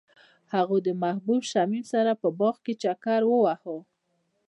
[0.53, 3.75] هغوی د محبوب شمیم سره په باغ کې چکر وواهه.